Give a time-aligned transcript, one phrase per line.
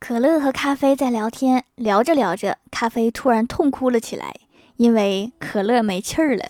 [0.00, 4.34] 可乐和咖啡在聊天，聊着聊着，咖啡突然痛哭了起来，
[4.78, 6.44] 因为可乐没气儿了。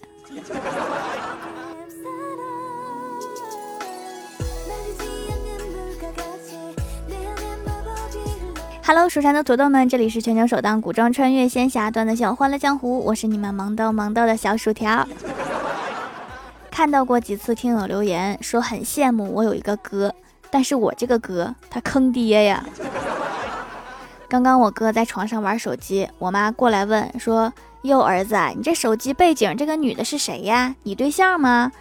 [8.86, 15.06] Hello，蜀山的土豆们，这里是全球首档古装穿越仙侠段子秀《欢乐江湖》，我是你们萌逗萌逗的小薯条。
[16.70, 20.14] 看到过几次听友留言说很羡慕我有一个哥，
[20.50, 22.64] 但是我这个哥他坑爹呀。
[24.30, 30.72] 刚刚我哥在床上玩手机，我妈过来问说：“哟，儿子，你这手机背景这个女的是谁呀？
[30.84, 31.72] 你对象吗？”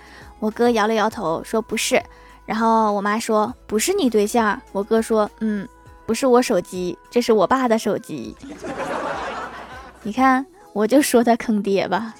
[0.42, 2.02] 我哥摇了摇头说：“不是。”
[2.48, 5.70] 然后我妈说：“不是你对象。”我哥说：“嗯，
[6.08, 8.36] 不是我手机，这是我爸的手机。
[10.02, 10.44] ”你看，
[10.74, 12.16] 我就说他坑爹吧。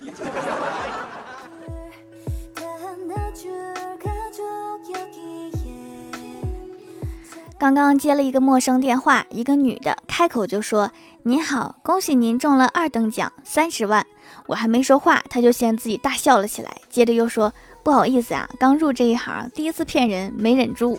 [7.60, 10.90] 刚刚接了一个陌生电话，一个女的开口就说
[11.24, 14.08] ：“您好，恭喜您中了二等奖，三十万。”
[14.48, 20.98] 我还没说话，她就先自己大笑了起来，接着又说：“不好意思啊，刚入这一行，第一次骗人，没忍住。”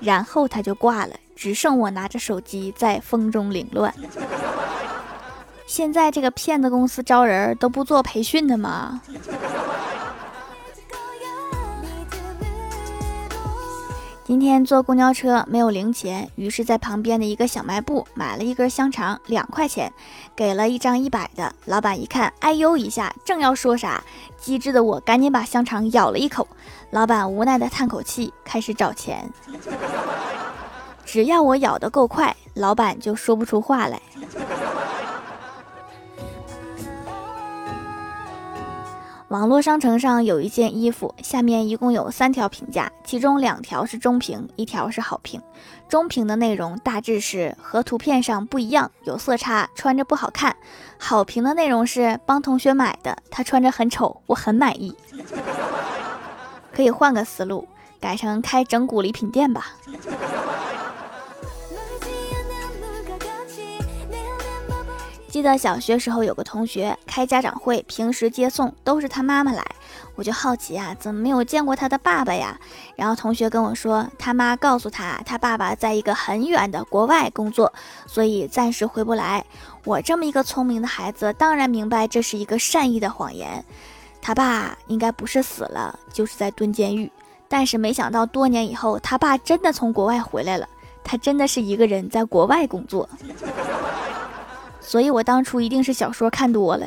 [0.00, 3.94] 然后她就挂了，只剩我拿着手机在风中凌乱。
[5.68, 9.00] 现在这个骗子公司招人都不做培训的吗？
[14.26, 19.92] 今天坐公交车没有零钱，于是，在旁边的一个小卖部买了一根香肠，两块钱，
[20.34, 21.54] 给了一张一百的。
[21.66, 24.02] 老板一看，哎呦一下，正要说啥，
[24.36, 26.48] 机智的我赶紧把香肠咬了一口。
[26.90, 29.32] 老板无奈的叹口气，开始找钱。
[31.04, 34.02] 只要我咬得够快，老板就说不出话来。
[39.28, 45.42] 网络商城上有一件衣服，下面一共有三条评价，其中两条是中评，一条是好评。
[45.88, 50.54] 中评的内容大致是和图片上不一样，有色差，穿着不好看。
[50.96, 54.96] 好评的内容是帮同学买的，他穿着很丑，我很满意。
[56.72, 57.66] 可以换个思路，
[57.98, 59.72] 改成开整蛊礼品店吧。
[65.36, 69.62] 记得小学时候有个同学开家长会，平时接送都是他妈妈来，
[70.14, 72.58] 我就好奇啊，怎么没有见过他的爸爸呀？
[72.94, 77.70] 然后同学跟我说，他妈告诉他，他爸爸在一个很远的国外工作，
[78.06, 79.44] 所以暂时回不来。
[79.84, 83.62] 我这么一个聪明的孩子，当然明白这是一个善意的谎言，
[84.22, 87.12] 他爸应该不是死了，就是在蹲监狱。
[87.46, 90.66] 但是没想到多年以后，他爸真的从国外回来了，
[91.04, 93.06] 他真的是一个人在国外工作。
[94.86, 96.86] 所以我当初一定是小说看多了。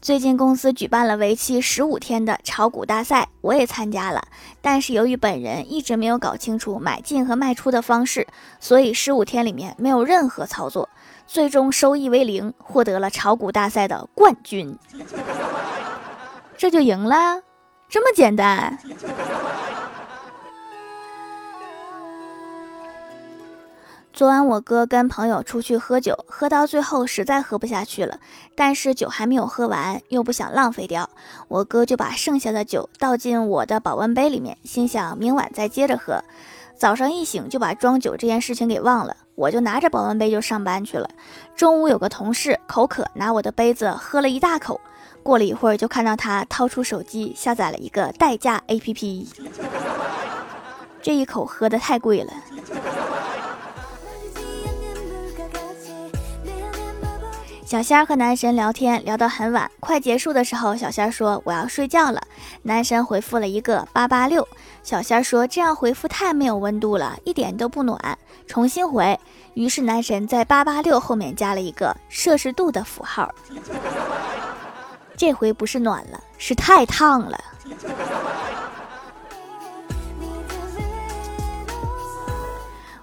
[0.00, 4.26] 最近公司举办了为期十五天的炒股大赛，我也参加了。
[4.62, 8.26] 但是由于本人一直没有搞清楚买进和卖出的方式，
[8.60, 10.88] 所以十五天里面没有任何操作，
[11.26, 14.78] 最终收益为零，获得了炒股大赛的冠军。
[16.56, 17.42] 这就赢了，
[17.88, 18.78] 这么简单。
[24.18, 28.18] 昨晚我哥跟朋友出去喝酒，喝到最后实在喝不下去了，
[28.56, 31.08] 但是酒还没有喝完，又不想浪费掉，
[31.46, 36.24] 我哥就把剩下的酒倒进我的保温杯里面，心想明晚再接着喝。
[36.76, 41.08] 早上一醒就把装酒这件事情给忘了，我就拿着保温杯就上班去了。
[41.54, 44.80] 中午有个同事口渴，拿我的杯子喝了一大口，
[45.22, 49.28] 过了一会儿就看到他掏出手机下载了一个代驾 APP，
[51.00, 52.32] 这一口喝的太贵了。
[57.68, 62.22] 小仙儿和男神聊天聊到很晚，快结束的时候，小仙儿说我要睡觉了。
[62.62, 64.48] 男神回复了一个八八六，
[64.82, 68.18] 小仙儿说这样回复太没有温度了，一点都不暖。
[68.46, 69.20] 重新回，
[69.52, 73.30] 于是男神在八八六后面加了一个摄氏度的符号。
[75.14, 77.38] 这回不是暖了，是太烫了。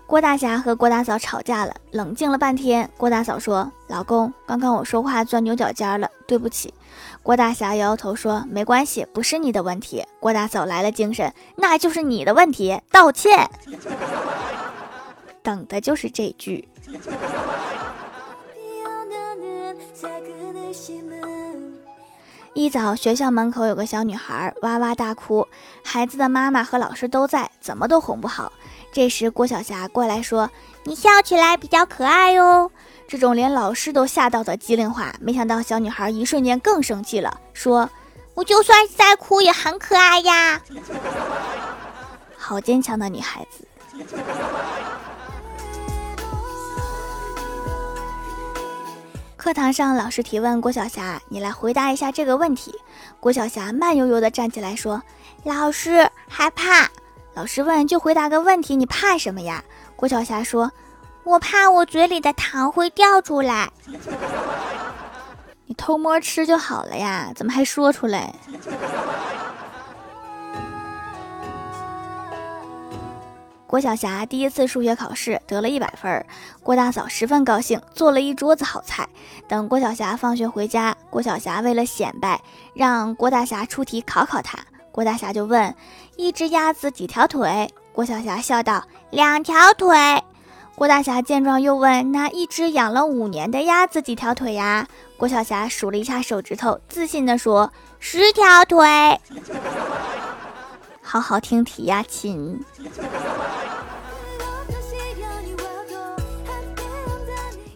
[0.07, 2.87] 郭大侠和郭大嫂吵架了，冷静了半天。
[2.95, 6.71] 郭大嫂说：“老公，刚刚我说话钻牛角尖了，对不起。”
[7.23, 13.49] 郭大侠摇摇头说：“没关系，不是你的问题。”郭大嫂来了精神：“那就是你的问题，道歉。
[15.41, 16.67] ”等的就是这句。
[22.57, 25.45] 一早，学校门口有个小女孩哇哇大哭，
[25.83, 28.53] 孩子的妈妈和老师都在，怎么都哄不好。
[28.93, 30.49] 这时，郭晓霞过来说
[30.85, 32.71] ：“你笑起来比较可爱哟。”
[33.09, 37.89] 这种连老师都吓到的机灵话，没想到小女孩一瞬间更生气了，说
[38.33, 40.61] ：“我就算再哭也很可爱呀。
[42.39, 43.67] 好坚强的女孩子。
[49.45, 52.73] 课堂上，老师提问郭晓霞：“你来回答一下这个问题。”
[53.21, 55.03] 郭晓霞慢悠悠地站起来说
[55.45, 56.89] ：“老师，害怕。”
[57.35, 59.63] 老师问：“就回答个问题，你怕什么呀？”
[59.95, 60.71] 郭晓霞说
[61.23, 63.69] ：“我怕我嘴里的糖会掉出来。
[65.67, 68.33] ”你偷摸吃就好了呀，怎么还说出来？
[73.75, 76.25] 郭晓霞第一次数学考试得了一百分，
[76.63, 79.05] 郭大嫂十分高兴，做了一桌子好菜。
[79.49, 82.39] 等郭晓霞放学回家，郭晓霞为了显摆，
[82.73, 84.57] 让郭大侠出题考考她。
[84.93, 85.75] 郭大侠就问
[86.15, 88.81] ：“一只鸭子几条腿？”郭晓霞笑道
[89.11, 89.93] ：“两条腿。”
[90.75, 94.87] 郭大侠见状又问：“那一只养了五年的鸭子几条腿呀？”
[95.19, 99.19] 郭晓霞数了一下手指头，自信地说：“十条腿。”
[101.07, 102.59] 好好听题呀，亲。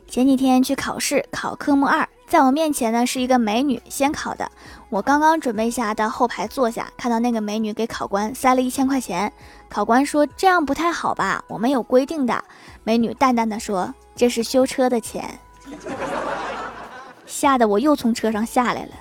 [0.07, 4.51] 前几天去考试，考科目二，在我面前呢是一个美女先考的。
[4.89, 9.31] 我刚刚准备下到后排坐下，看到那个美女给考官塞了一千块钱。
[9.69, 11.43] 考官说：“这样不太好吧？
[11.47, 12.43] 我们有规定的。”
[12.83, 15.39] 美女淡淡的说：“这是修车的钱。”
[17.27, 18.91] 吓得我又从车上下来了。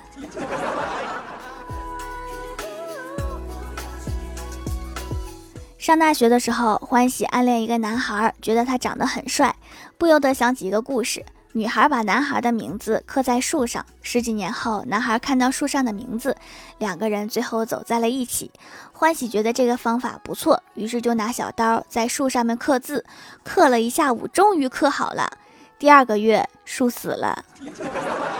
[5.79, 9.55] 上大学的时候，欢喜暗恋一个男孩，觉得他长得很帅，
[9.97, 11.25] 不由得想起一个故事。
[11.53, 16.35] 女孩把男孩的名字刻在树上，十几年后，男孩看到树上的名字，
[16.79, 18.51] 两个人最后走在了一起。
[18.91, 23.05] 欢喜觉得这个方法不错，于是就拿小刀在树上面刻字，
[23.43, 25.31] 刻了一下午，终于刻好了。
[25.79, 27.45] 第二个月，树死了，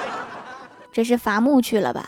[0.92, 2.06] 这是伐木去了吧？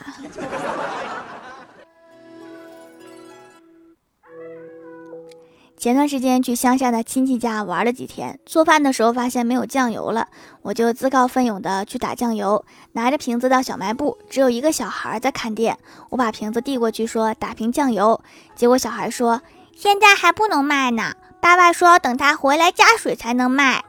[5.81, 10.27] 前段时间去乡下的亲戚家玩了几天，做饭的时候发现没有酱油了，
[10.61, 15.75] 我就自告奋勇的去打酱油，拿着瓶子到小卖部，只有一个小孩在看店，
[16.11, 18.21] 我把瓶子递过去说打瓶酱油，
[18.55, 19.41] 结果小孩说
[19.75, 23.83] 现在还不能卖呢，爸爸说等他回来加水才能卖。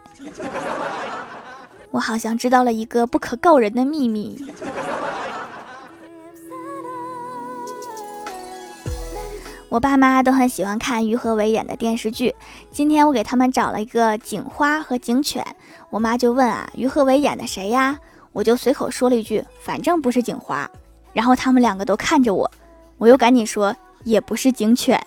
[1.92, 4.42] 我好像知道了一个不可告人的秘密。
[9.72, 12.34] 我爸妈都很喜欢看于和伟演的电视剧。
[12.70, 15.42] 今天我给他们找了一个警花和警犬，
[15.88, 17.98] 我妈就问啊，于和伟演的谁呀？
[18.32, 20.70] 我就随口说了一句，反正不是警花。
[21.14, 22.50] 然后他们两个都看着我，
[22.98, 23.74] 我又赶紧说，
[24.04, 25.02] 也不是警犬。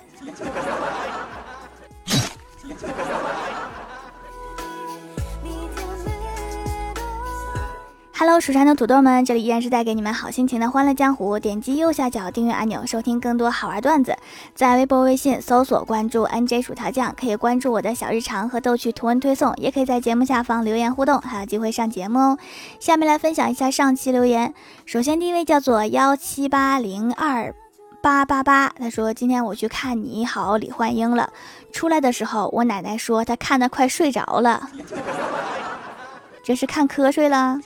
[8.26, 11.38] Hello，蜀山的土豆们，这里依然是带给你们好心情的欢乐江湖。
[11.38, 14.18] 点击右下角订阅按钮，收听更多好玩段子。
[14.56, 22.38] 在微博、微信搜索关注 NJ 薯条酱，可以关注我的小日常和逗趣图文推送，也可以在节目下方留言互动，还有机会上节目哦。
[22.80, 24.56] 下面来分享一下上期留言。
[24.88, 27.54] 首先第一位叫做幺七八零二
[28.02, 31.30] 八八八，他说今天我去看你好李焕英了，
[31.72, 34.68] 出来的时候我奶奶说她看的快睡着了。
[36.44, 37.60] 这是看瞌睡了。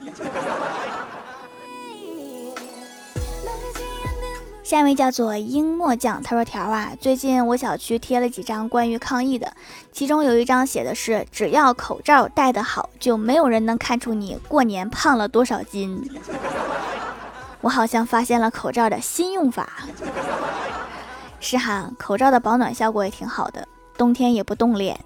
[4.70, 9.52] 下一位叫做樱墨酱，他说：“条啊，最近我小区贴了几张关于抗疫的，
[9.92, 16.08] 其中有一张写的是，只要口罩戴得好，就没有人能看出你过年胖了多少斤。
[17.62, 19.68] 我好像发现了口罩的新用法。
[21.42, 25.00] 是哈，口罩的保暖效果也挺好的，冬天也不冻脸。”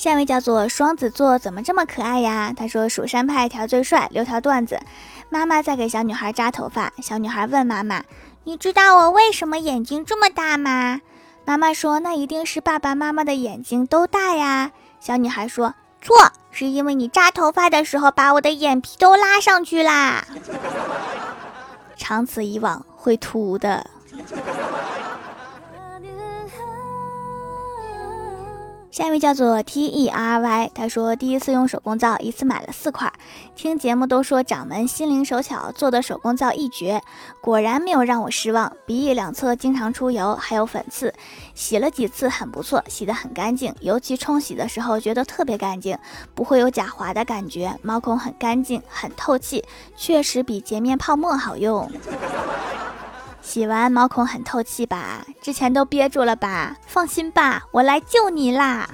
[0.00, 2.54] 下一位叫做双子座，怎么这么可爱呀？
[2.56, 4.80] 他说：“蜀山派条最帅，留条段子。
[5.28, 8.02] 妈妈在给小女孩扎头发，小女孩问妈妈
[8.44, 11.02] ：‘你知道我为什么眼睛这么大吗？’
[11.44, 20.24] 妈妈说：‘那一定是爸爸妈妈的眼睛都大呀。’小女孩说：‘错，是因为你扎头发的时候把我的眼皮都拉上去啦。
[21.94, 23.86] 长此以往会秃的。’”
[28.90, 33.12] 下一位叫做 T E R Y，他说第一次用手工皂，一次买了四块。
[33.54, 37.00] 听节目都说掌门心灵手巧，做的手工皂一绝，
[37.40, 38.72] 果然没有让我失望。
[38.86, 41.14] 鼻翼两侧经常出油，还有粉刺，
[41.54, 45.96] 洗了几次很不错，洗得很干净，尤其冲洗的时候觉得特别干净，
[46.34, 49.64] 不会有假滑的感觉，毛孔很干净，很透气，
[49.96, 51.88] 确实比洁面泡沫好用。
[53.50, 55.26] 洗完毛孔很透气吧？
[55.42, 56.76] 之前都憋住了吧？
[56.86, 58.88] 放心吧，我来救你啦！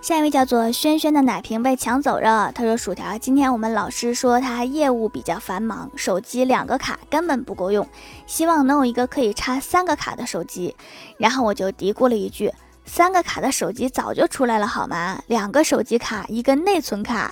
[0.00, 2.50] 下一位叫做轩轩的奶瓶被抢走了。
[2.54, 7.86] 他说：“薯条，今天我们老师说他业务比较繁忙，手机两个卡根本不够用，
[8.26, 10.74] 希望能有一个可以插三个卡的手机。”
[11.20, 12.50] 然后我就嘀咕了一句
[12.86, 15.20] ：“三个卡的手机早就出来了好吗？
[15.26, 17.30] 两个手机卡，一个内存卡。”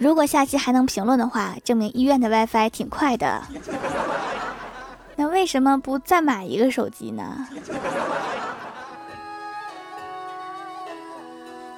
[0.00, 3.42] 如果下期还能评论的话，证明医院的 WiFi 挺快的。
[5.16, 7.46] 那为什么不再买一个手机呢？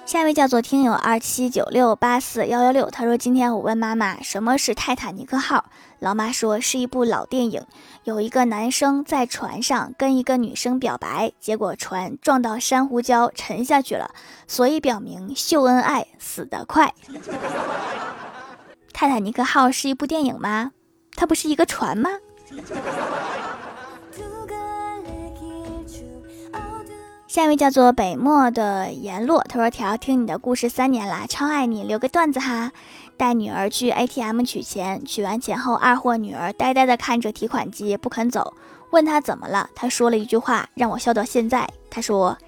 [0.06, 5.64] 下一位叫做听友二七九六八四幺幺六，他说：“今天我问妈妈什么是泰坦尼克号，
[6.00, 7.64] 老妈说是一部老电影，
[8.04, 14.10] 有一个男生在船上跟一个女生表白，结果船撞到珊瑚礁沉下去了，
[14.46, 16.92] 所以表明秀恩爱死得快。
[19.02, 20.70] 泰坦尼克号是一部电影吗？
[21.16, 22.08] 它不是一个船吗？”
[27.26, 32.70] 下一位叫做北漠的言落，他说：“条听你的故事三年了，超爱你，留个段子哈。
[33.16, 38.54] 带女儿去 ATM 取钱，取完钱后，二货女儿呆呆地看着提款机不肯走，
[38.90, 41.68] 问他怎么了，他说了一句话让我笑到现在。
[41.90, 42.38] 他说：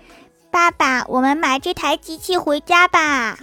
[0.52, 3.36] 爸爸，我们买这台机器回家吧。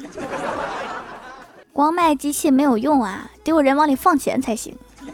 [1.74, 4.78] 光卖机器没有用啊，得有人往里放钱才行。”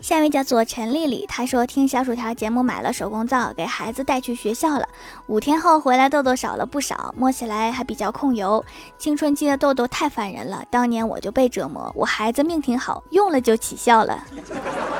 [0.00, 4.88] 下一位叫做陈丽丽，她说听小薯条节目买了手工皂，给孩子带去学校了。
[5.26, 8.64] 五天后回来，痘痘少了不少，摸起来还比较控油。
[8.96, 11.92] 青春期的痘痘太烦人了，当年我就被折磨。
[11.94, 14.24] 我孩子命挺好，用了就起效了。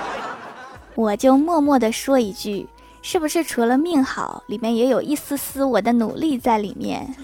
[0.94, 2.68] 我就默默的说一句，
[3.10, 7.16] 是不是除了命好，里面也有一丝丝我的努力在里面？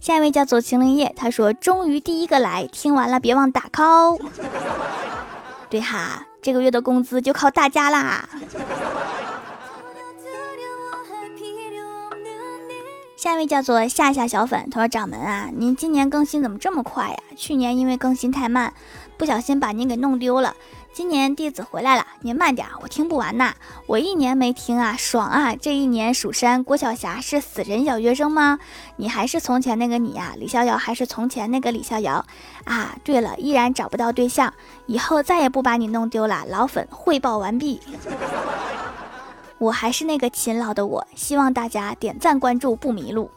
[0.00, 4.18] 下一位叫做秦灵叶，他说：“终于第一个来，听完了别忘打 call。”
[5.68, 8.26] 对哈，这个月的工资就靠大家啦。
[13.18, 17.16] 下一位叫做夏夏小粉，他说：“掌门啊，您今年更新怎么这么快呀？
[17.36, 18.72] 去年因为更新太慢，
[19.18, 20.56] 不小心把您给弄丢了。”
[20.92, 23.54] 今年弟子回来了，您慢点，我听不完呐。
[23.86, 25.54] 我一年没听啊，爽啊！
[25.54, 28.58] 这一年蜀山郭晓霞是死神小学生吗？
[28.96, 30.34] 你还是从前那个你呀？
[30.36, 32.24] 李逍遥还是从前那个李逍遥
[32.64, 32.96] 啊？
[33.04, 34.52] 对了，依然找不到对象，
[34.86, 36.44] 以后再也不把你弄丢了。
[36.48, 37.80] 老粉汇报完毕，
[39.58, 43.30] 我还是那个勤劳的我，希望大家点赞关注不迷路。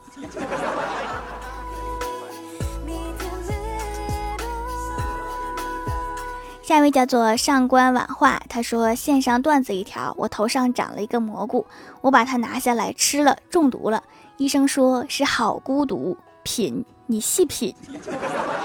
[6.71, 11.67] 下一位叫做上官婉化，他说线上段子一条，我头上长了一个蘑菇，
[11.99, 14.01] 我把它拿下来吃了，中毒了。
[14.37, 17.75] 医生说是好孤独，品你细品。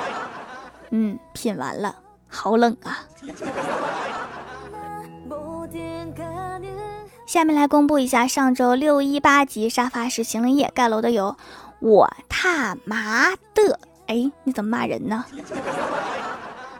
[0.90, 1.96] 嗯，品完了，
[2.28, 3.00] 好冷啊。
[7.26, 11.36] 下面来公布一下上周六一八集沙发是行灵夜盖楼的有
[11.80, 15.24] 我他妈的，哎，你怎么骂人呢？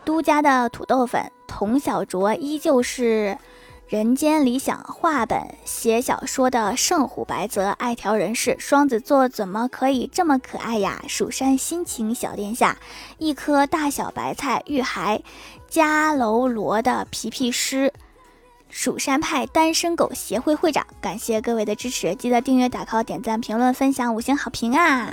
[0.07, 3.37] 都家的土豆粉，童小卓依旧是
[3.89, 11.03] 人间理想画本写小说的圣虎白泽，爱调人士双子座怎么可以这么可爱呀？
[11.09, 12.79] 蜀山心情小殿下，
[13.19, 15.21] 一颗大小白菜玉孩，
[15.69, 17.93] 加楼罗的皮皮师，
[18.71, 25.13] 蜀山派单身狗协会会长，感谢各位的支持，记得订阅、打 call、点赞、评论、分享、五星好评啊！